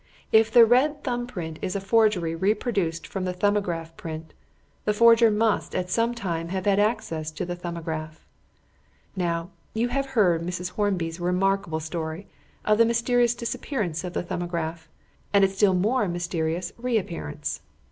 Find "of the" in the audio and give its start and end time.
12.65-12.85, 14.03-14.23